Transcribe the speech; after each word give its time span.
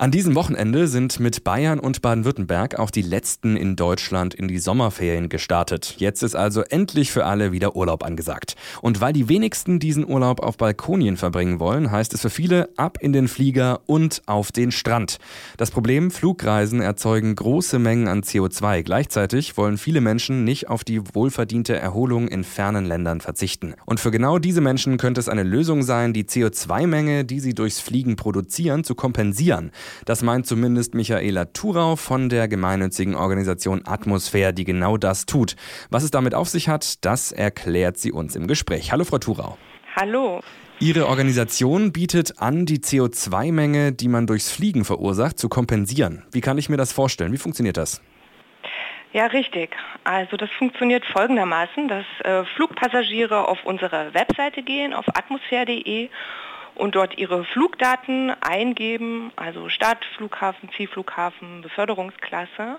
An 0.00 0.12
diesem 0.12 0.36
Wochenende 0.36 0.86
sind 0.86 1.18
mit 1.18 1.42
Bayern 1.42 1.80
und 1.80 2.02
Baden-Württemberg 2.02 2.78
auch 2.78 2.92
die 2.92 3.02
letzten 3.02 3.56
in 3.56 3.74
Deutschland 3.74 4.32
in 4.32 4.46
die 4.46 4.60
Sommerferien 4.60 5.28
gestartet. 5.28 5.96
Jetzt 5.98 6.22
ist 6.22 6.36
also 6.36 6.62
endlich 6.62 7.10
für 7.10 7.24
alle 7.24 7.50
wieder 7.50 7.74
Urlaub 7.74 8.04
angesagt. 8.04 8.54
Und 8.80 9.00
weil 9.00 9.12
die 9.12 9.28
wenigsten 9.28 9.80
diesen 9.80 10.08
Urlaub 10.08 10.38
auf 10.38 10.56
Balkonien 10.56 11.16
verbringen 11.16 11.58
wollen, 11.58 11.90
heißt 11.90 12.14
es 12.14 12.20
für 12.20 12.30
viele 12.30 12.68
ab 12.76 12.98
in 13.00 13.12
den 13.12 13.26
Flieger 13.26 13.80
und 13.86 14.22
auf 14.26 14.52
den 14.52 14.70
Strand. 14.70 15.18
Das 15.56 15.72
Problem, 15.72 16.12
Flugreisen 16.12 16.80
erzeugen 16.80 17.34
große 17.34 17.80
Mengen 17.80 18.06
an 18.06 18.22
CO2. 18.22 18.84
Gleichzeitig 18.84 19.56
wollen 19.56 19.78
viele 19.78 20.00
Menschen 20.00 20.44
nicht 20.44 20.68
auf 20.68 20.84
die 20.84 21.12
wohlverdiente 21.12 21.76
Erholung 21.76 22.28
in 22.28 22.44
fernen 22.44 22.84
Ländern 22.84 23.20
verzichten. 23.20 23.74
Und 23.84 23.98
für 23.98 24.12
genau 24.12 24.38
diese 24.38 24.60
Menschen 24.60 24.96
könnte 24.96 25.18
es 25.18 25.28
eine 25.28 25.42
Lösung 25.42 25.82
sein, 25.82 26.12
die 26.12 26.22
CO2-Menge, 26.22 27.24
die 27.24 27.40
sie 27.40 27.54
durchs 27.54 27.80
Fliegen 27.80 28.14
produzieren, 28.14 28.84
zu 28.84 28.94
kompensieren. 28.94 29.72
Das 30.04 30.22
meint 30.22 30.46
zumindest 30.46 30.94
Michaela 30.94 31.46
Thurau 31.46 31.96
von 31.96 32.28
der 32.28 32.48
gemeinnützigen 32.48 33.14
Organisation 33.14 33.82
Atmosphäre, 33.86 34.52
die 34.52 34.64
genau 34.64 34.96
das 34.96 35.26
tut. 35.26 35.56
Was 35.90 36.02
es 36.02 36.10
damit 36.10 36.34
auf 36.34 36.48
sich 36.48 36.68
hat, 36.68 37.04
das 37.04 37.32
erklärt 37.32 37.98
sie 37.98 38.12
uns 38.12 38.36
im 38.36 38.46
Gespräch. 38.46 38.92
Hallo, 38.92 39.04
Frau 39.04 39.18
Thurau. 39.18 39.58
Hallo. 39.96 40.40
Ihre 40.80 41.08
Organisation 41.08 41.90
bietet 41.92 42.40
an, 42.40 42.64
die 42.64 42.78
CO2-Menge, 42.78 43.92
die 43.92 44.06
man 44.06 44.28
durchs 44.28 44.52
Fliegen 44.52 44.84
verursacht, 44.84 45.36
zu 45.36 45.48
kompensieren. 45.48 46.24
Wie 46.30 46.40
kann 46.40 46.56
ich 46.56 46.68
mir 46.68 46.76
das 46.76 46.92
vorstellen? 46.92 47.32
Wie 47.32 47.38
funktioniert 47.38 47.76
das? 47.76 48.00
Ja, 49.12 49.26
richtig. 49.26 49.74
Also 50.04 50.36
das 50.36 50.50
funktioniert 50.58 51.04
folgendermaßen, 51.06 51.88
dass 51.88 52.04
äh, 52.22 52.44
Flugpassagiere 52.54 53.48
auf 53.48 53.58
unsere 53.64 54.12
Webseite 54.14 54.62
gehen, 54.62 54.92
auf 54.92 55.06
atmosphäre.de 55.08 56.10
und 56.78 56.94
dort 56.94 57.18
ihre 57.18 57.44
Flugdaten 57.44 58.30
eingeben, 58.40 59.32
also 59.36 59.68
Stadt, 59.68 60.04
Flughafen, 60.16 60.70
Zielflughafen, 60.76 61.60
Beförderungsklasse 61.62 62.78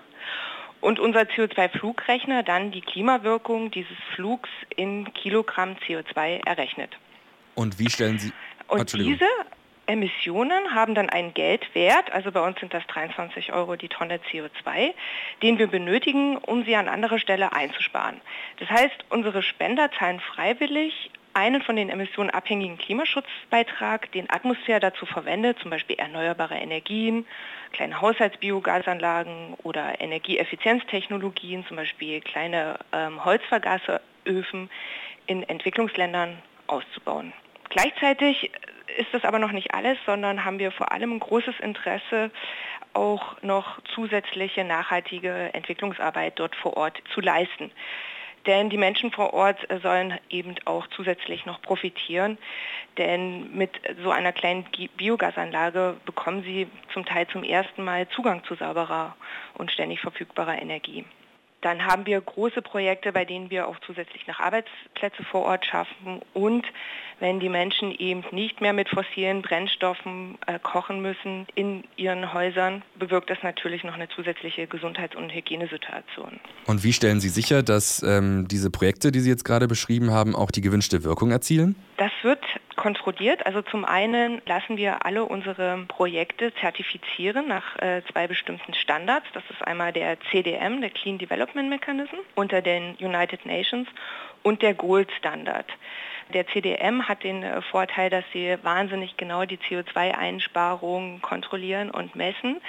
und 0.80 0.98
unser 0.98 1.22
CO2-Flugrechner 1.22 2.42
dann 2.42 2.70
die 2.70 2.80
Klimawirkung 2.80 3.70
dieses 3.70 3.96
Flugs 4.14 4.48
in 4.74 5.12
Kilogramm 5.12 5.76
CO2 5.86 6.46
errechnet. 6.46 6.96
Und 7.54 7.78
wie 7.78 7.90
stellen 7.90 8.18
Sie... 8.18 8.32
Und 8.68 8.92
diese 8.94 9.26
Emissionen 9.86 10.74
haben 10.74 10.94
dann 10.94 11.10
einen 11.10 11.34
Geldwert, 11.34 12.12
also 12.12 12.30
bei 12.30 12.40
uns 12.40 12.58
sind 12.60 12.72
das 12.72 12.86
23 12.86 13.52
Euro 13.52 13.74
die 13.74 13.88
Tonne 13.88 14.20
CO2, 14.30 14.94
den 15.42 15.58
wir 15.58 15.66
benötigen, 15.66 16.36
um 16.36 16.64
sie 16.64 16.76
an 16.76 16.88
anderer 16.88 17.18
Stelle 17.18 17.52
einzusparen. 17.52 18.20
Das 18.60 18.70
heißt, 18.70 19.04
unsere 19.10 19.42
Spender 19.42 19.90
zahlen 19.90 20.20
freiwillig 20.20 21.10
einen 21.34 21.62
von 21.62 21.76
den 21.76 21.90
Emissionen 21.90 22.30
abhängigen 22.30 22.78
Klimaschutzbeitrag, 22.78 24.10
den 24.12 24.30
Atmosphäre 24.30 24.80
dazu 24.80 25.06
verwendet, 25.06 25.58
zum 25.60 25.70
Beispiel 25.70 25.96
erneuerbare 25.96 26.56
Energien, 26.56 27.26
kleine 27.72 28.00
Haushaltsbiogasanlagen 28.00 29.54
oder 29.62 30.00
Energieeffizienztechnologien, 30.00 31.64
zum 31.66 31.76
Beispiel 31.76 32.20
kleine 32.20 32.78
ähm, 32.92 33.24
Holzvergaseröfen 33.24 34.70
in 35.26 35.42
Entwicklungsländern 35.48 36.38
auszubauen. 36.66 37.32
Gleichzeitig 37.68 38.50
ist 38.96 39.12
das 39.12 39.24
aber 39.24 39.38
noch 39.38 39.52
nicht 39.52 39.72
alles, 39.74 39.98
sondern 40.04 40.44
haben 40.44 40.58
wir 40.58 40.72
vor 40.72 40.92
allem 40.92 41.12
ein 41.12 41.20
großes 41.20 41.60
Interesse, 41.60 42.30
auch 42.92 43.40
noch 43.42 43.80
zusätzliche 43.94 44.64
nachhaltige 44.64 45.50
Entwicklungsarbeit 45.54 46.38
dort 46.40 46.56
vor 46.56 46.76
Ort 46.76 47.00
zu 47.14 47.20
leisten. 47.20 47.70
Denn 48.50 48.68
die 48.68 48.78
Menschen 48.78 49.12
vor 49.12 49.32
Ort 49.32 49.58
sollen 49.80 50.18
eben 50.28 50.56
auch 50.64 50.88
zusätzlich 50.88 51.46
noch 51.46 51.62
profitieren. 51.62 52.36
Denn 52.98 53.56
mit 53.56 53.70
so 54.02 54.10
einer 54.10 54.32
kleinen 54.32 54.66
Biogasanlage 54.96 55.94
bekommen 56.04 56.42
sie 56.42 56.66
zum 56.92 57.06
Teil 57.06 57.28
zum 57.28 57.44
ersten 57.44 57.84
Mal 57.84 58.08
Zugang 58.08 58.42
zu 58.42 58.56
sauberer 58.56 59.14
und 59.54 59.70
ständig 59.70 60.00
verfügbarer 60.00 60.60
Energie. 60.60 61.04
Dann 61.62 61.84
haben 61.84 62.06
wir 62.06 62.20
große 62.20 62.62
Projekte, 62.62 63.12
bei 63.12 63.24
denen 63.24 63.50
wir 63.50 63.68
auch 63.68 63.78
zusätzlich 63.86 64.26
nach 64.26 64.40
Arbeitsplätze 64.40 65.22
vor 65.24 65.42
Ort 65.42 65.66
schaffen. 65.66 66.20
Und 66.32 66.66
wenn 67.18 67.38
die 67.38 67.50
Menschen 67.50 67.92
eben 67.92 68.24
nicht 68.32 68.60
mehr 68.62 68.72
mit 68.72 68.88
fossilen 68.88 69.42
Brennstoffen 69.42 70.38
äh, 70.46 70.58
kochen 70.58 71.02
müssen 71.02 71.46
in 71.54 71.84
ihren 71.96 72.32
Häusern, 72.32 72.82
bewirkt 72.98 73.28
das 73.28 73.38
natürlich 73.42 73.84
noch 73.84 73.94
eine 73.94 74.08
zusätzliche 74.08 74.66
Gesundheits- 74.66 75.16
und 75.16 75.30
Hygienesituation. 75.30 76.40
Und 76.66 76.82
wie 76.82 76.94
stellen 76.94 77.20
Sie 77.20 77.28
sicher, 77.28 77.62
dass 77.62 78.02
ähm, 78.02 78.48
diese 78.48 78.70
Projekte, 78.70 79.12
die 79.12 79.20
Sie 79.20 79.28
jetzt 79.28 79.44
gerade 79.44 79.68
beschrieben 79.68 80.10
haben, 80.10 80.34
auch 80.34 80.50
die 80.50 80.62
gewünschte 80.62 81.04
Wirkung 81.04 81.30
erzielen? 81.30 81.76
Das 81.98 82.12
wird 82.22 82.42
kontrolliert. 82.80 83.44
Also 83.44 83.60
zum 83.60 83.84
einen 83.84 84.40
lassen 84.46 84.78
wir 84.78 85.04
alle 85.04 85.24
unsere 85.26 85.84
Projekte 85.86 86.52
zertifizieren 86.54 87.46
nach 87.46 87.78
äh, 87.78 88.02
zwei 88.10 88.26
bestimmten 88.26 88.72
Standards. 88.72 89.26
Das 89.34 89.44
ist 89.50 89.62
einmal 89.62 89.92
der 89.92 90.18
CDM, 90.30 90.80
der 90.80 90.88
Clean 90.88 91.18
Development 91.18 91.68
Mechanism, 91.68 92.16
unter 92.34 92.62
den 92.62 92.96
United 92.98 93.44
Nations 93.44 93.86
und 94.42 94.62
der 94.62 94.72
Gold 94.72 95.12
Standard. 95.12 95.66
Der 96.32 96.46
CDM 96.46 97.06
hat 97.06 97.22
den 97.22 97.42
äh, 97.42 97.60
Vorteil, 97.60 98.08
dass 98.08 98.24
sie 98.32 98.56
wahnsinnig 98.62 99.16
genau 99.18 99.44
die 99.44 99.58
CO2-Einsparungen 99.58 101.20
kontrollieren 101.20 101.90
und 101.90 102.14
messen. 102.14 102.60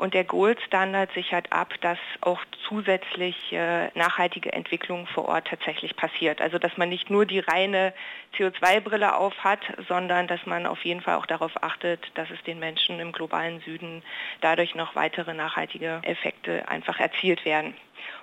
Und 0.00 0.14
der 0.14 0.24
Gold-Standard 0.24 1.12
sichert 1.12 1.52
ab, 1.52 1.74
dass 1.82 1.98
auch 2.22 2.40
zusätzlich 2.66 3.52
äh, 3.52 3.88
nachhaltige 3.94 4.50
Entwicklung 4.50 5.06
vor 5.06 5.28
Ort 5.28 5.48
tatsächlich 5.48 5.94
passiert. 5.94 6.40
Also 6.40 6.58
dass 6.58 6.78
man 6.78 6.88
nicht 6.88 7.10
nur 7.10 7.26
die 7.26 7.40
reine 7.40 7.92
CO2-Brille 8.34 9.14
auf 9.14 9.44
hat, 9.44 9.60
sondern 9.88 10.26
dass 10.26 10.46
man 10.46 10.64
auf 10.64 10.82
jeden 10.86 11.02
Fall 11.02 11.16
auch 11.16 11.26
darauf 11.26 11.62
achtet, 11.62 12.00
dass 12.14 12.30
es 12.30 12.42
den 12.44 12.58
Menschen 12.58 12.98
im 12.98 13.12
globalen 13.12 13.60
Süden 13.60 14.02
dadurch 14.40 14.74
noch 14.74 14.94
weitere 14.94 15.34
nachhaltige 15.34 16.00
Effekte 16.02 16.66
einfach 16.66 16.98
erzielt 16.98 17.44
werden. 17.44 17.74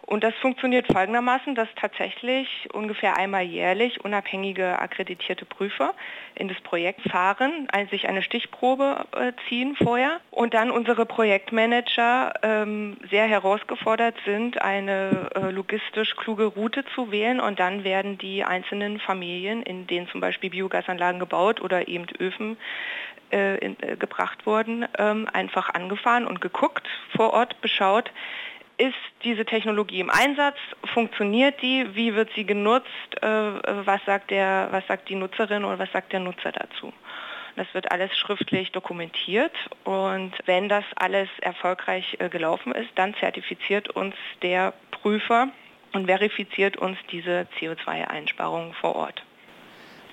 Und 0.01 0.23
das 0.23 0.33
funktioniert 0.35 0.87
folgendermaßen, 0.87 1.53
dass 1.55 1.67
tatsächlich 1.75 2.47
ungefähr 2.73 3.17
einmal 3.17 3.43
jährlich 3.43 4.03
unabhängige 4.03 4.79
akkreditierte 4.79 5.45
Prüfer 5.45 5.93
in 6.35 6.47
das 6.47 6.59
Projekt 6.61 7.01
fahren, 7.09 7.67
sich 7.91 8.07
eine 8.07 8.21
Stichprobe 8.21 9.05
äh, 9.15 9.33
ziehen 9.47 9.75
vorher. 9.75 10.21
Und 10.31 10.53
dann 10.53 10.71
unsere 10.71 11.05
Projektmanager 11.05 12.33
ähm, 12.41 12.97
sehr 13.09 13.25
herausgefordert 13.25 14.15
sind, 14.25 14.61
eine 14.61 15.29
äh, 15.35 15.51
logistisch 15.51 16.15
kluge 16.15 16.45
Route 16.45 16.85
zu 16.95 17.11
wählen. 17.11 17.39
Und 17.39 17.59
dann 17.59 17.83
werden 17.83 18.17
die 18.17 18.43
einzelnen 18.43 18.99
Familien, 18.99 19.61
in 19.63 19.87
denen 19.87 20.07
zum 20.07 20.21
Beispiel 20.21 20.49
Biogasanlagen 20.49 21.19
gebaut 21.19 21.61
oder 21.61 21.87
eben 21.87 22.05
Öfen 22.19 22.57
äh, 23.31 23.57
in, 23.57 23.75
äh, 23.81 23.97
gebracht 23.97 24.45
wurden, 24.45 24.85
ähm, 24.97 25.27
einfach 25.31 25.69
angefahren 25.73 26.25
und 26.25 26.39
geguckt, 26.39 26.87
vor 27.15 27.33
Ort 27.33 27.59
beschaut, 27.59 28.09
ist 28.77 28.95
diese 29.23 29.45
Technologie 29.45 29.99
im 29.99 30.09
Einsatz? 30.09 30.57
Funktioniert 30.93 31.61
die? 31.61 31.87
Wie 31.93 32.15
wird 32.15 32.29
sie 32.35 32.45
genutzt? 32.45 32.87
Äh, 33.21 33.25
was, 33.25 34.03
sagt 34.05 34.31
der, 34.31 34.67
was 34.71 34.85
sagt 34.87 35.09
die 35.09 35.15
Nutzerin 35.15 35.65
oder 35.65 35.79
was 35.79 35.91
sagt 35.91 36.13
der 36.13 36.19
Nutzer 36.19 36.51
dazu? 36.51 36.93
Das 37.55 37.73
wird 37.73 37.91
alles 37.91 38.15
schriftlich 38.15 38.71
dokumentiert 38.71 39.53
und 39.83 40.31
wenn 40.45 40.69
das 40.69 40.85
alles 40.95 41.27
erfolgreich 41.41 42.17
äh, 42.19 42.29
gelaufen 42.29 42.71
ist, 42.71 42.89
dann 42.93 43.15
zertifiziert 43.15 43.89
uns 43.89 44.13
der 44.43 44.73
Prüfer 44.91 45.49
und 45.93 46.05
verifiziert 46.05 46.77
uns 46.77 46.99
diese 47.11 47.47
CO2-Einsparungen 47.59 48.73
vor 48.73 48.95
Ort. 48.95 49.23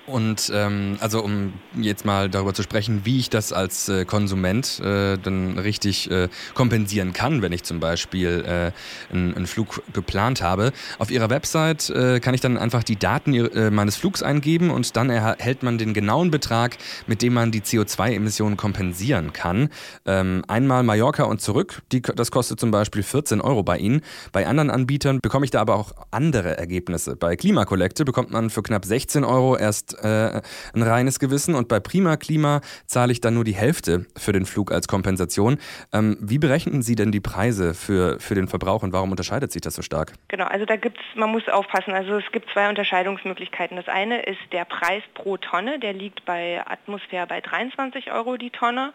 Und 0.07 0.51
ähm, 0.53 0.97
also 0.99 1.23
um 1.23 1.53
jetzt 1.75 2.05
mal 2.05 2.29
darüber 2.29 2.53
zu 2.53 2.61
sprechen, 2.61 3.01
wie 3.05 3.19
ich 3.19 3.31
das 3.31 3.51
als 3.51 3.89
äh, 3.89 4.05
Konsument 4.05 4.79
äh, 4.79 5.17
dann 5.17 5.57
richtig 5.57 6.11
äh, 6.11 6.29
kompensieren 6.53 7.11
kann, 7.11 7.41
wenn 7.41 7.51
ich 7.51 7.63
zum 7.63 7.79
Beispiel 7.79 8.43
äh, 8.45 9.13
einen, 9.13 9.35
einen 9.35 9.47
Flug 9.47 9.81
geplant 9.93 10.43
habe. 10.43 10.73
Auf 10.99 11.09
Ihrer 11.09 11.31
Website 11.31 11.89
äh, 11.89 12.19
kann 12.19 12.35
ich 12.35 12.41
dann 12.41 12.57
einfach 12.57 12.83
die 12.83 12.97
Daten 12.97 13.33
äh, 13.33 13.71
meines 13.71 13.95
Flugs 13.95 14.21
eingeben 14.21 14.69
und 14.69 14.95
dann 14.95 15.09
erhält 15.09 15.63
man 15.63 15.79
den 15.79 15.95
genauen 15.95 16.29
Betrag, 16.29 16.77
mit 17.07 17.23
dem 17.23 17.33
man 17.33 17.51
die 17.51 17.61
CO2-Emissionen 17.61 18.57
kompensieren 18.57 19.33
kann. 19.33 19.69
Ähm, 20.05 20.43
einmal 20.47 20.83
Mallorca 20.83 21.23
und 21.23 21.41
zurück, 21.41 21.81
die, 21.91 22.03
das 22.03 22.29
kostet 22.29 22.59
zum 22.59 22.69
Beispiel 22.69 23.01
14 23.01 23.41
Euro 23.41 23.63
bei 23.63 23.79
Ihnen. 23.79 24.01
Bei 24.31 24.45
anderen 24.45 24.69
Anbietern 24.69 25.19
bekomme 25.19 25.45
ich 25.45 25.51
da 25.51 25.61
aber 25.61 25.75
auch 25.77 25.93
andere 26.11 26.57
Ergebnisse. 26.59 27.15
Bei 27.15 27.35
Klimakollekte 27.35 28.05
bekommt 28.05 28.29
man 28.29 28.51
für 28.51 28.61
knapp 28.61 28.85
16 28.85 29.23
Euro 29.23 29.57
erst 29.57 29.94
äh, 30.01 30.41
ein 30.73 30.81
reines 30.81 31.19
Gewissen 31.19 31.55
und 31.55 31.67
bei 31.67 31.79
Prima 31.79 32.17
Klima 32.17 32.61
zahle 32.85 33.11
ich 33.11 33.21
dann 33.21 33.33
nur 33.33 33.43
die 33.43 33.55
Hälfte 33.55 34.05
für 34.17 34.31
den 34.31 34.45
Flug 34.45 34.71
als 34.71 34.87
Kompensation. 34.87 35.57
Ähm, 35.93 36.17
wie 36.21 36.37
berechnen 36.37 36.81
Sie 36.81 36.95
denn 36.95 37.11
die 37.11 37.19
Preise 37.19 37.73
für, 37.73 38.19
für 38.19 38.35
den 38.35 38.47
Verbrauch 38.47 38.83
und 38.83 38.93
warum 38.93 39.11
unterscheidet 39.11 39.51
sich 39.51 39.61
das 39.61 39.75
so 39.75 39.81
stark? 39.81 40.13
Genau, 40.27 40.45
also 40.45 40.65
da 40.65 40.75
gibt 40.75 40.97
es, 40.97 41.19
man 41.19 41.31
muss 41.31 41.47
aufpassen, 41.47 41.93
also 41.93 42.17
es 42.17 42.31
gibt 42.31 42.49
zwei 42.51 42.69
Unterscheidungsmöglichkeiten. 42.69 43.77
Das 43.77 43.87
eine 43.87 44.21
ist 44.23 44.39
der 44.51 44.65
Preis 44.65 45.03
pro 45.13 45.37
Tonne, 45.37 45.79
der 45.79 45.93
liegt 45.93 46.25
bei 46.25 46.61
Atmosphäre 46.65 47.27
bei 47.27 47.41
23 47.41 48.11
Euro 48.11 48.37
die 48.37 48.49
Tonne. 48.49 48.93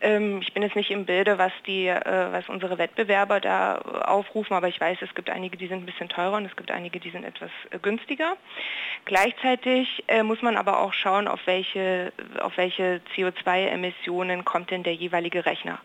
Ähm, 0.00 0.40
ich 0.42 0.52
bin 0.52 0.62
jetzt 0.62 0.76
nicht 0.76 0.90
im 0.90 1.04
Bilde, 1.06 1.38
was, 1.38 1.52
die, 1.66 1.86
äh, 1.88 2.32
was 2.32 2.48
unsere 2.48 2.78
Wettbewerber 2.78 3.40
da 3.40 3.78
aufrufen, 3.78 4.54
aber 4.54 4.68
ich 4.68 4.80
weiß, 4.80 4.98
es 5.00 5.14
gibt 5.14 5.30
einige, 5.30 5.56
die 5.56 5.66
sind 5.66 5.82
ein 5.82 5.86
bisschen 5.86 6.08
teurer 6.08 6.36
und 6.36 6.46
es 6.46 6.56
gibt 6.56 6.70
einige, 6.70 7.00
die 7.00 7.10
sind 7.10 7.24
etwas 7.24 7.50
äh, 7.70 7.78
günstiger. 7.78 8.36
Gleichzeitig 9.04 10.04
äh, 10.08 10.22
muss 10.22 10.42
man 10.42 10.56
aber 10.56 10.80
auch 10.80 10.92
schauen, 10.92 11.28
auf 11.28 11.40
welche, 11.46 12.12
auf 12.40 12.56
welche 12.56 13.00
CO2-Emissionen 13.14 14.44
kommt 14.44 14.70
denn 14.70 14.82
der 14.82 14.94
jeweilige 14.94 15.46
Rechner. 15.46 15.78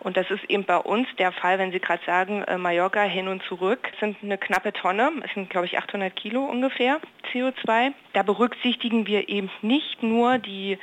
Und 0.00 0.16
das 0.16 0.30
ist 0.30 0.44
eben 0.44 0.64
bei 0.64 0.76
uns 0.76 1.08
der 1.18 1.32
Fall, 1.32 1.58
wenn 1.58 1.72
Sie 1.72 1.80
gerade 1.80 2.04
sagen, 2.04 2.44
Mallorca 2.58 3.02
hin 3.02 3.28
und 3.28 3.42
zurück, 3.44 3.90
sind 3.98 4.16
eine 4.22 4.36
knappe 4.36 4.72
Tonne, 4.72 5.10
es 5.24 5.32
sind 5.32 5.48
glaube 5.48 5.66
ich 5.66 5.78
800 5.78 6.14
Kilo 6.14 6.44
ungefähr 6.44 7.00
CO2. 7.32 7.92
Da 8.12 8.22
berücksichtigen 8.22 9.06
wir 9.06 9.28
eben 9.28 9.50
nicht 9.62 10.02
nur 10.02 10.38
die, 10.38 10.78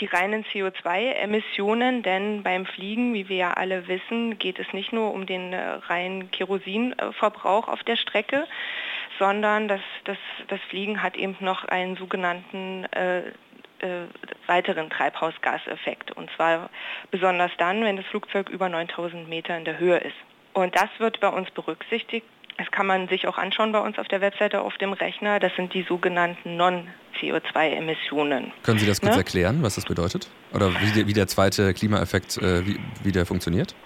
die 0.00 0.06
reinen 0.06 0.44
CO2-Emissionen, 0.44 2.02
denn 2.02 2.17
beim 2.42 2.66
Fliegen, 2.66 3.14
wie 3.14 3.28
wir 3.28 3.36
ja 3.36 3.50
alle 3.52 3.88
wissen, 3.88 4.38
geht 4.38 4.58
es 4.58 4.72
nicht 4.72 4.92
nur 4.92 5.12
um 5.12 5.26
den 5.26 5.52
äh, 5.52 5.60
reinen 5.88 6.30
Kerosinverbrauch 6.30 7.68
auf 7.68 7.82
der 7.84 7.96
Strecke, 7.96 8.46
sondern 9.18 9.68
das, 9.68 9.80
das, 10.04 10.18
das 10.48 10.60
Fliegen 10.68 11.02
hat 11.02 11.16
eben 11.16 11.36
noch 11.40 11.64
einen 11.64 11.96
sogenannten 11.96 12.84
äh, 12.92 13.28
äh, 13.80 14.06
weiteren 14.46 14.90
Treibhausgaseffekt. 14.90 16.12
Und 16.12 16.30
zwar 16.36 16.70
besonders 17.10 17.52
dann, 17.58 17.84
wenn 17.84 17.96
das 17.96 18.06
Flugzeug 18.06 18.48
über 18.48 18.68
9000 18.68 19.28
Meter 19.28 19.56
in 19.56 19.64
der 19.64 19.78
Höhe 19.78 19.98
ist. 19.98 20.16
Und 20.52 20.74
das 20.76 20.88
wird 20.98 21.20
bei 21.20 21.28
uns 21.28 21.50
berücksichtigt. 21.50 22.26
Das 22.58 22.70
kann 22.72 22.86
man 22.86 23.06
sich 23.08 23.28
auch 23.28 23.38
anschauen 23.38 23.70
bei 23.70 23.78
uns 23.78 23.98
auf 23.98 24.08
der 24.08 24.20
Webseite 24.20 24.60
auf 24.60 24.76
dem 24.78 24.92
Rechner. 24.92 25.38
Das 25.38 25.54
sind 25.54 25.72
die 25.74 25.82
sogenannten 25.82 26.56
Non-CO2-Emissionen. 26.56 28.52
Können 28.64 28.80
Sie 28.80 28.86
das 28.86 29.00
kurz 29.00 29.14
ne? 29.14 29.18
erklären, 29.18 29.62
was 29.62 29.76
das 29.76 29.84
bedeutet? 29.84 30.28
Oder 30.52 30.72
wie, 30.80 31.06
wie 31.06 31.12
der 31.12 31.28
zweite 31.28 31.72
Klimaeffekt, 31.72 32.36
äh, 32.38 32.66
wie, 32.66 32.80
wie 33.04 33.12
der 33.12 33.26
funktioniert? 33.26 33.76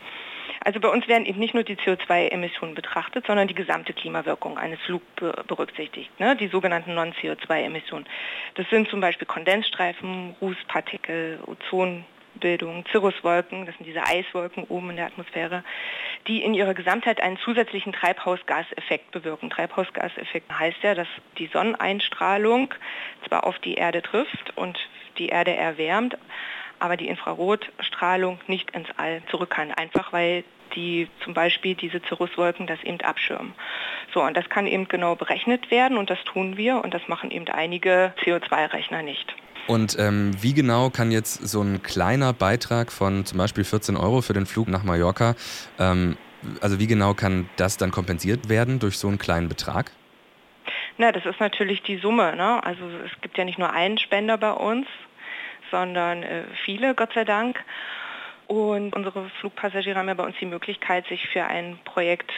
Also 0.64 0.80
bei 0.80 0.88
uns 0.88 1.06
werden 1.08 1.26
eben 1.26 1.38
nicht 1.38 1.54
nur 1.54 1.64
die 1.64 1.76
CO2-Emissionen 1.76 2.74
betrachtet, 2.74 3.26
sondern 3.26 3.48
die 3.48 3.54
gesamte 3.54 3.92
Klimawirkung 3.92 4.58
eines 4.58 4.80
Flugs 4.80 5.04
berücksichtigt, 5.48 6.18
ne? 6.20 6.36
die 6.36 6.48
sogenannten 6.48 6.94
Non-CO2-Emissionen. 6.94 8.06
Das 8.54 8.66
sind 8.70 8.88
zum 8.88 9.00
Beispiel 9.00 9.26
Kondensstreifen, 9.26 10.36
Rußpartikel, 10.40 11.40
Ozon, 11.46 12.04
Bildung, 12.42 12.84
Cirruswolken, 12.90 13.66
das 13.66 13.76
sind 13.76 13.86
diese 13.86 14.04
Eiswolken 14.04 14.64
oben 14.64 14.90
in 14.90 14.96
der 14.96 15.06
Atmosphäre, 15.06 15.64
die 16.26 16.42
in 16.42 16.54
ihrer 16.54 16.74
Gesamtheit 16.74 17.20
einen 17.22 17.38
zusätzlichen 17.38 17.92
Treibhausgaseffekt 17.92 19.12
bewirken. 19.12 19.48
Treibhausgaseffekt 19.48 20.52
heißt 20.52 20.82
ja, 20.82 20.94
dass 20.94 21.08
die 21.38 21.46
Sonneneinstrahlung 21.46 22.74
zwar 23.26 23.44
auf 23.44 23.58
die 23.60 23.74
Erde 23.74 24.02
trifft 24.02 24.56
und 24.56 24.78
die 25.18 25.28
Erde 25.28 25.54
erwärmt, 25.54 26.18
aber 26.80 26.96
die 26.96 27.08
Infrarotstrahlung 27.08 28.40
nicht 28.48 28.72
ins 28.72 28.88
All 28.96 29.22
zurück 29.30 29.50
kann, 29.50 29.70
einfach 29.70 30.12
weil 30.12 30.44
die 30.74 31.08
zum 31.22 31.34
Beispiel 31.34 31.74
diese 31.74 32.00
Cirruswolken 32.00 32.66
das 32.66 32.82
eben 32.82 33.00
abschirmen. 33.02 33.54
So, 34.12 34.22
und 34.22 34.36
das 34.36 34.48
kann 34.48 34.66
eben 34.66 34.88
genau 34.88 35.14
berechnet 35.14 35.70
werden 35.70 35.96
und 35.96 36.10
das 36.10 36.22
tun 36.24 36.56
wir 36.56 36.82
und 36.82 36.92
das 36.92 37.06
machen 37.08 37.30
eben 37.30 37.48
einige 37.48 38.14
CO2-Rechner 38.24 39.02
nicht. 39.02 39.32
Und 39.66 39.96
ähm, 39.98 40.32
wie 40.40 40.54
genau 40.54 40.90
kann 40.90 41.10
jetzt 41.12 41.46
so 41.46 41.62
ein 41.62 41.82
kleiner 41.82 42.32
Beitrag 42.32 42.90
von 42.90 43.24
zum 43.24 43.38
Beispiel 43.38 43.64
14 43.64 43.96
Euro 43.96 44.20
für 44.20 44.32
den 44.32 44.46
Flug 44.46 44.68
nach 44.68 44.82
Mallorca, 44.82 45.36
ähm, 45.78 46.16
also 46.60 46.78
wie 46.78 46.86
genau 46.86 47.14
kann 47.14 47.48
das 47.56 47.76
dann 47.76 47.90
kompensiert 47.92 48.48
werden 48.48 48.80
durch 48.80 48.98
so 48.98 49.08
einen 49.08 49.18
kleinen 49.18 49.48
Betrag? 49.48 49.92
Na, 50.98 51.12
das 51.12 51.24
ist 51.24 51.40
natürlich 51.40 51.82
die 51.82 51.98
Summe. 51.98 52.36
Ne? 52.36 52.64
Also 52.64 52.82
es 53.04 53.20
gibt 53.20 53.38
ja 53.38 53.44
nicht 53.44 53.58
nur 53.58 53.72
einen 53.72 53.98
Spender 53.98 54.36
bei 54.36 54.52
uns, 54.52 54.86
sondern 55.70 56.22
äh, 56.22 56.44
viele, 56.64 56.94
Gott 56.94 57.12
sei 57.14 57.24
Dank. 57.24 57.62
Und 58.46 58.94
unsere 58.94 59.30
Flugpassagiere 59.40 59.98
haben 59.98 60.08
ja 60.08 60.14
bei 60.14 60.24
uns 60.24 60.36
die 60.40 60.46
Möglichkeit, 60.46 61.06
sich 61.06 61.26
für 61.28 61.44
ein 61.44 61.78
Projekt 61.84 62.30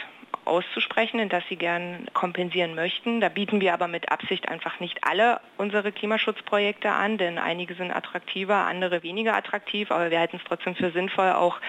auszusprechen, 0.45 1.19
in 1.19 1.29
das 1.29 1.43
sie 1.49 1.55
gern 1.55 2.07
kompensieren 2.13 2.75
möchten. 2.75 3.19
Da 3.19 3.29
bieten 3.29 3.61
wir 3.61 3.73
aber 3.73 3.87
mit 3.87 4.11
Absicht 4.11 4.47
einfach 4.49 4.79
nicht 4.79 4.99
alle 5.03 5.39
unsere 5.57 5.91
Klimaschutzprojekte 5.91 6.91
an, 6.91 7.17
denn 7.17 7.37
einige 7.37 7.73
sind 7.75 7.91
attraktiver, 7.91 8.65
andere 8.65 9.03
weniger 9.03 9.35
attraktiv, 9.35 9.91
aber 9.91 10.11
wir 10.11 10.19
halten 10.19 10.37
es 10.37 10.43
trotzdem 10.47 10.75
für 10.75 10.91
sinnvoll, 10.91 11.31
auch 11.31 11.59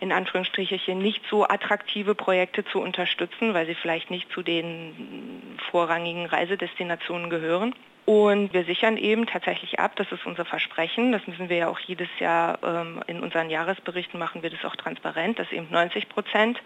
in 0.00 0.12
Anführungsstrichen 0.12 0.98
nicht 0.98 1.22
so 1.28 1.44
attraktive 1.44 2.14
Projekte 2.14 2.64
zu 2.64 2.80
unterstützen, 2.80 3.54
weil 3.54 3.66
sie 3.66 3.74
vielleicht 3.74 4.10
nicht 4.10 4.30
zu 4.30 4.42
den 4.42 5.58
vorrangigen 5.70 6.26
Reisedestinationen 6.26 7.30
gehören. 7.30 7.74
Und 8.04 8.54
wir 8.54 8.64
sichern 8.64 8.96
eben 8.96 9.26
tatsächlich 9.26 9.80
ab, 9.80 9.96
das 9.96 10.10
ist 10.12 10.24
unser 10.24 10.46
Versprechen, 10.46 11.12
das 11.12 11.26
müssen 11.26 11.50
wir 11.50 11.58
ja 11.58 11.68
auch 11.68 11.78
jedes 11.80 12.08
Jahr 12.20 12.58
ähm, 12.64 13.02
in 13.06 13.20
unseren 13.20 13.50
Jahresberichten 13.50 14.18
machen, 14.18 14.42
wir 14.42 14.48
das 14.48 14.64
auch 14.64 14.76
transparent, 14.76 15.38
dass 15.38 15.52
eben 15.52 15.66
90 15.70 16.08
Prozent 16.08 16.58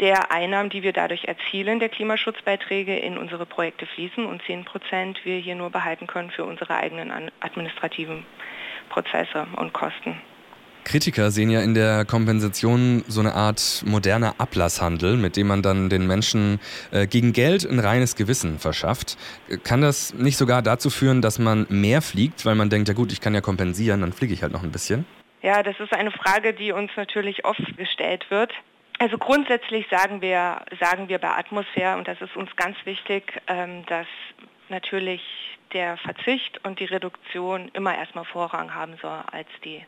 der 0.00 0.30
Einnahmen, 0.30 0.70
die 0.70 0.82
wir 0.82 0.92
dadurch 0.92 1.24
erzielen, 1.24 1.80
der 1.80 1.88
Klimaschutzbeiträge 1.88 2.96
in 2.96 3.18
unsere 3.18 3.46
Projekte 3.46 3.86
fließen 3.86 4.24
und 4.24 4.42
10 4.46 4.64
Prozent 4.64 5.18
wir 5.24 5.38
hier 5.38 5.54
nur 5.54 5.70
behalten 5.70 6.06
können 6.06 6.30
für 6.30 6.44
unsere 6.44 6.76
eigenen 6.76 7.30
administrativen 7.40 8.24
Prozesse 8.88 9.46
und 9.56 9.72
Kosten. 9.72 10.20
Kritiker 10.84 11.30
sehen 11.30 11.50
ja 11.50 11.60
in 11.60 11.74
der 11.74 12.06
Kompensation 12.06 13.04
so 13.08 13.20
eine 13.20 13.34
Art 13.34 13.82
moderner 13.84 14.36
Ablasshandel, 14.38 15.16
mit 15.16 15.36
dem 15.36 15.46
man 15.46 15.60
dann 15.60 15.90
den 15.90 16.06
Menschen 16.06 16.60
äh, 16.92 17.06
gegen 17.06 17.34
Geld 17.34 17.68
ein 17.68 17.78
reines 17.78 18.16
Gewissen 18.16 18.58
verschafft. 18.58 19.18
Kann 19.64 19.82
das 19.82 20.14
nicht 20.14 20.38
sogar 20.38 20.62
dazu 20.62 20.88
führen, 20.88 21.20
dass 21.20 21.38
man 21.38 21.66
mehr 21.68 22.00
fliegt, 22.00 22.46
weil 22.46 22.54
man 22.54 22.70
denkt, 22.70 22.88
ja 22.88 22.94
gut, 22.94 23.12
ich 23.12 23.20
kann 23.20 23.34
ja 23.34 23.42
kompensieren, 23.42 24.00
dann 24.00 24.14
fliege 24.14 24.32
ich 24.32 24.42
halt 24.42 24.52
noch 24.52 24.62
ein 24.62 24.72
bisschen? 24.72 25.04
Ja, 25.42 25.62
das 25.62 25.78
ist 25.78 25.92
eine 25.92 26.10
Frage, 26.10 26.54
die 26.54 26.72
uns 26.72 26.90
natürlich 26.96 27.44
oft 27.44 27.76
gestellt 27.76 28.24
wird. 28.30 28.52
Also 29.00 29.16
grundsätzlich 29.16 29.86
sagen 29.88 30.20
wir, 30.22 30.62
sagen 30.80 31.08
wir 31.08 31.18
bei 31.18 31.30
Atmosphäre, 31.30 31.96
und 31.96 32.08
das 32.08 32.20
ist 32.20 32.34
uns 32.36 32.54
ganz 32.56 32.76
wichtig, 32.84 33.40
ähm, 33.46 33.86
dass 33.86 34.08
natürlich 34.68 35.22
der 35.72 35.96
Verzicht 35.98 36.64
und 36.64 36.80
die 36.80 36.86
Reduktion 36.86 37.70
immer 37.74 37.96
erstmal 37.96 38.24
Vorrang 38.24 38.74
haben 38.74 38.96
soll 39.00 39.22
als 39.30 39.48
die, 39.64 39.86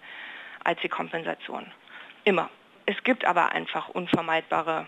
als 0.62 0.80
die 0.82 0.88
Kompensation. 0.88 1.66
Immer. 2.22 2.50
Es 2.86 3.02
gibt 3.02 3.24
aber 3.24 3.52
einfach 3.52 3.88
unvermeidbare 3.88 4.86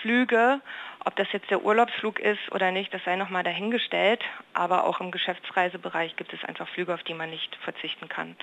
Flüge. 0.00 0.60
Ob 1.04 1.16
das 1.16 1.26
jetzt 1.32 1.50
der 1.50 1.64
Urlaubsflug 1.64 2.20
ist 2.20 2.52
oder 2.52 2.70
nicht, 2.70 2.94
das 2.94 3.02
sei 3.04 3.16
nochmal 3.16 3.42
dahingestellt. 3.42 4.22
Aber 4.54 4.84
auch 4.84 5.00
im 5.00 5.10
Geschäftsreisebereich 5.10 6.14
gibt 6.14 6.32
es 6.32 6.44
einfach 6.44 6.68
Flüge, 6.68 6.94
auf 6.94 7.02
die 7.02 7.14
man 7.14 7.30
nicht 7.30 7.56
verzichten 7.56 8.08
kann 8.08 8.36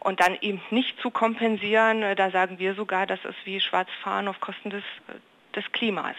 und 0.00 0.20
dann 0.20 0.36
eben 0.40 0.60
nicht 0.70 0.98
zu 1.00 1.10
kompensieren, 1.10 2.02
äh, 2.02 2.16
da 2.16 2.30
sagen 2.30 2.58
wir 2.58 2.74
sogar, 2.74 3.06
das 3.06 3.24
ist 3.24 3.38
wie 3.44 3.60
Schwarzfahren 3.60 4.28
auf 4.28 4.40
Kosten 4.40 4.70
des, 4.70 4.82
äh, 5.08 5.14
des 5.54 5.70
Klimas. 5.72 6.16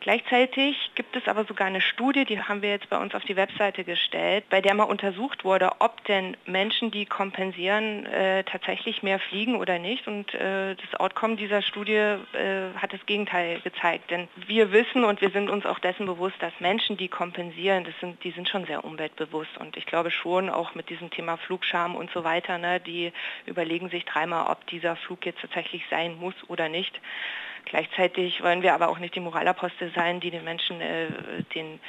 Gleichzeitig 0.00 0.92
gibt 0.94 1.14
es 1.14 1.28
aber 1.28 1.44
sogar 1.44 1.66
eine 1.66 1.82
Studie, 1.82 2.24
die 2.24 2.40
haben 2.40 2.62
wir 2.62 2.70
jetzt 2.70 2.88
bei 2.88 2.96
uns 2.96 3.14
auf 3.14 3.22
die 3.24 3.36
Webseite 3.36 3.84
gestellt, 3.84 4.44
bei 4.48 4.62
der 4.62 4.72
mal 4.74 4.84
untersucht 4.84 5.44
wurde, 5.44 5.72
ob 5.80 6.02
denn 6.06 6.38
Menschen, 6.46 6.90
die 6.90 7.04
kompensieren, 7.04 8.06
äh, 8.06 8.42
tatsächlich 8.44 9.02
mehr 9.02 9.18
fliegen 9.18 9.56
oder 9.56 9.78
nicht. 9.78 10.08
Und 10.08 10.32
äh, 10.32 10.74
das 10.74 10.98
Outcome 10.98 11.36
dieser 11.36 11.60
Studie 11.60 11.92
äh, 11.92 12.72
hat 12.76 12.94
das 12.94 13.04
Gegenteil 13.04 13.60
gezeigt. 13.60 14.10
Denn 14.10 14.28
wir 14.46 14.72
wissen 14.72 15.04
und 15.04 15.20
wir 15.20 15.30
sind 15.30 15.50
uns 15.50 15.66
auch 15.66 15.78
dessen 15.78 16.06
bewusst, 16.06 16.36
dass 16.40 16.58
Menschen, 16.60 16.96
die 16.96 17.08
kompensieren, 17.08 17.84
das 17.84 17.94
sind, 18.00 18.24
die 18.24 18.30
sind 18.30 18.48
schon 18.48 18.64
sehr 18.64 18.86
umweltbewusst. 18.86 19.58
Und 19.58 19.76
ich 19.76 19.84
glaube 19.84 20.10
schon 20.10 20.48
auch 20.48 20.74
mit 20.74 20.88
diesem 20.88 21.10
Thema 21.10 21.36
Flugscham 21.36 21.94
und 21.94 22.10
so 22.12 22.24
weiter, 22.24 22.56
ne, 22.56 22.80
die 22.80 23.12
überlegen 23.44 23.90
sich 23.90 24.06
dreimal, 24.06 24.50
ob 24.50 24.66
dieser 24.68 24.96
Flug 24.96 25.26
jetzt 25.26 25.42
tatsächlich 25.42 25.84
sein 25.90 26.16
muss 26.18 26.34
oder 26.48 26.70
nicht. 26.70 26.98
Gleichzeitig 27.64 28.42
wollen 28.42 28.62
wir 28.62 28.74
aber 28.74 28.88
auch 28.88 28.98
nicht 28.98 29.14
die 29.14 29.20
Moralapostel 29.20 29.90
sein, 29.94 30.20
die 30.20 30.30
den 30.30 30.44
Menschen 30.44 30.80
äh, 30.80 31.08
den 31.54 31.80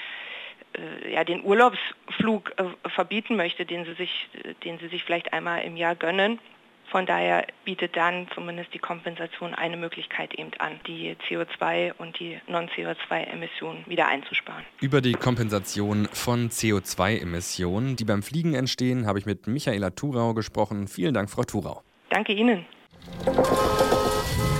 äh, 0.74 1.14
ja, 1.14 1.24
den 1.24 1.44
Urlaubsflug 1.44 2.54
äh, 2.58 2.90
verbieten 2.90 3.36
möchte, 3.36 3.66
den 3.66 3.86
sie, 3.86 3.94
sich, 3.94 4.30
den 4.64 4.80
sie 4.80 4.88
sich 4.88 5.04
vielleicht 5.04 5.34
einmal 5.34 5.64
im 5.64 5.76
Jahr 5.76 5.96
gönnen. 5.96 6.40
Von 6.92 7.06
daher 7.06 7.48
bietet 7.64 7.96
dann 7.96 8.28
zumindest 8.36 8.74
die 8.74 8.80
Kompensation 8.80 9.54
eine 9.56 9.78
Möglichkeit 9.78 10.34
eben 10.34 10.52
an, 10.60 10.78
die 10.88 11.16
CO2 11.30 11.94
und 11.98 12.20
die 12.20 12.38
Non-CO2-Emissionen 12.48 13.86
wieder 13.88 14.10
einzusparen. 14.10 14.66
Über 14.82 15.00
die 15.00 15.14
Kompensation 15.14 16.10
von 16.12 16.50
CO2-Emissionen, 16.50 17.96
die 17.96 18.04
beim 18.04 18.22
Fliegen 18.22 18.56
entstehen, 18.56 19.08
habe 19.08 19.20
ich 19.20 19.26
mit 19.26 19.48
Michaela 19.48 19.92
Thurau 19.92 20.34
gesprochen. 20.34 20.90
Vielen 20.90 21.14
Dank, 21.14 21.30
Frau 21.30 21.44
Thurau. 21.44 21.82
Danke 22.10 22.34
Ihnen. 22.34 22.66